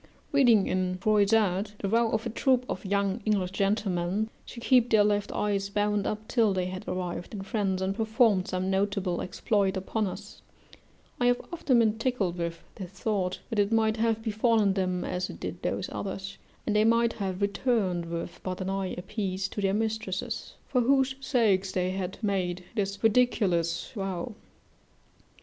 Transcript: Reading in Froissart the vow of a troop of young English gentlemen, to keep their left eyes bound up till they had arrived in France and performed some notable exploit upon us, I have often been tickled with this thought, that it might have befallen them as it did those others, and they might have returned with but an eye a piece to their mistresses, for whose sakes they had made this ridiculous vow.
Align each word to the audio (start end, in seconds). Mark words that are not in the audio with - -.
Reading 0.31 0.65
in 0.65 0.97
Froissart 0.97 1.75
the 1.79 1.87
vow 1.87 2.09
of 2.09 2.25
a 2.25 2.31
troop 2.31 2.65
of 2.67 2.83
young 2.83 3.21
English 3.23 3.51
gentlemen, 3.51 4.31
to 4.47 4.59
keep 4.59 4.89
their 4.89 5.03
left 5.03 5.31
eyes 5.31 5.69
bound 5.69 6.07
up 6.07 6.27
till 6.27 6.53
they 6.55 6.65
had 6.65 6.87
arrived 6.87 7.35
in 7.35 7.43
France 7.43 7.81
and 7.83 7.93
performed 7.95 8.47
some 8.47 8.71
notable 8.71 9.21
exploit 9.21 9.77
upon 9.77 10.07
us, 10.07 10.41
I 11.19 11.27
have 11.27 11.39
often 11.53 11.77
been 11.77 11.99
tickled 11.99 12.39
with 12.39 12.63
this 12.73 12.89
thought, 12.89 13.41
that 13.51 13.59
it 13.59 13.71
might 13.71 13.97
have 13.97 14.23
befallen 14.23 14.73
them 14.73 15.03
as 15.05 15.29
it 15.29 15.39
did 15.39 15.61
those 15.61 15.87
others, 15.91 16.39
and 16.65 16.75
they 16.75 16.83
might 16.83 17.13
have 17.13 17.39
returned 17.39 18.07
with 18.07 18.39
but 18.41 18.59
an 18.59 18.71
eye 18.71 18.95
a 18.97 19.03
piece 19.03 19.47
to 19.49 19.61
their 19.61 19.75
mistresses, 19.75 20.55
for 20.67 20.81
whose 20.81 21.13
sakes 21.19 21.73
they 21.73 21.91
had 21.91 22.17
made 22.23 22.63
this 22.73 23.03
ridiculous 23.03 23.91
vow. 23.91 24.33